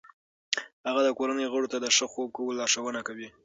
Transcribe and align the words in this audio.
هغه 0.87 1.01
د 1.03 1.09
کورنۍ 1.17 1.45
غړو 1.53 1.71
ته 1.73 1.77
د 1.79 1.87
ښه 1.95 2.05
خوب 2.11 2.27
کولو 2.35 2.57
لارښوونه 2.59 2.99
کوي. 3.07 3.27